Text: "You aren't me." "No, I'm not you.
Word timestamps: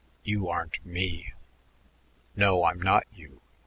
"You 0.23 0.49
aren't 0.49 0.83
me." 0.83 1.31
"No, 2.35 2.63
I'm 2.65 2.81
not 2.81 3.05
you. 3.13 3.39